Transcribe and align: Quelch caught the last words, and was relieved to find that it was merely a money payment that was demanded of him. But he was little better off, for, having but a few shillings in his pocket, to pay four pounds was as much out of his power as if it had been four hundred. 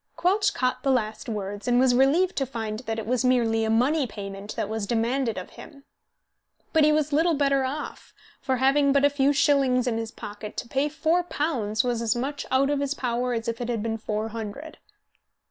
Quelch 0.15 0.51
caught 0.51 0.81
the 0.81 0.89
last 0.89 1.29
words, 1.29 1.67
and 1.67 1.79
was 1.79 1.93
relieved 1.93 2.35
to 2.35 2.47
find 2.47 2.79
that 2.87 2.97
it 2.97 3.05
was 3.05 3.23
merely 3.23 3.63
a 3.63 3.69
money 3.69 4.07
payment 4.07 4.55
that 4.55 4.67
was 4.67 4.87
demanded 4.87 5.37
of 5.37 5.51
him. 5.51 5.83
But 6.73 6.83
he 6.83 6.91
was 6.91 7.13
little 7.13 7.35
better 7.35 7.65
off, 7.65 8.11
for, 8.41 8.57
having 8.57 8.93
but 8.93 9.05
a 9.05 9.11
few 9.11 9.31
shillings 9.31 9.85
in 9.85 9.99
his 9.99 10.09
pocket, 10.09 10.57
to 10.57 10.67
pay 10.67 10.89
four 10.89 11.21
pounds 11.21 11.83
was 11.83 12.01
as 12.01 12.15
much 12.15 12.47
out 12.49 12.71
of 12.71 12.79
his 12.79 12.95
power 12.95 13.33
as 13.33 13.47
if 13.47 13.61
it 13.61 13.69
had 13.69 13.83
been 13.83 13.99
four 13.99 14.29
hundred. 14.29 14.79